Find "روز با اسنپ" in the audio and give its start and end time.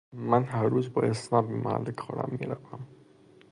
0.63-1.47